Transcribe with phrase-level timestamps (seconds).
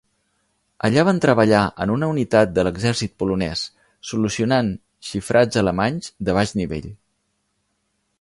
[0.87, 3.61] Allà van treballar en una unitat de l'exèrcit polonès,
[4.13, 4.73] solucionant
[5.11, 6.89] xifrats alemanys de baix nivell.